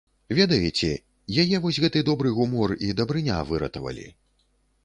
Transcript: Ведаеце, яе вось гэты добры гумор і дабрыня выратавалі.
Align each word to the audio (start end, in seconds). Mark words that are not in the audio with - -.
Ведаеце, 0.37 0.89
яе 1.43 1.59
вось 1.67 1.79
гэты 1.85 2.03
добры 2.09 2.33
гумор 2.39 2.75
і 2.89 2.93
дабрыня 3.03 3.37
выратавалі. 3.51 4.07